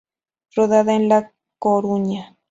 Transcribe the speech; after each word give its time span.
Rodada 0.55 0.95
en 0.95 1.09
La 1.09 1.31
Coruña. 1.59 2.35